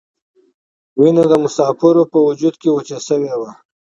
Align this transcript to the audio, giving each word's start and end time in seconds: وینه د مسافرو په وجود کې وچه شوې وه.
وینه 0.99 1.23
د 1.31 1.33
مسافرو 1.43 2.03
په 2.11 2.17
وجود 2.27 2.53
کې 2.61 2.69
وچه 2.75 2.97
شوې 3.07 3.33
وه. 3.39 3.51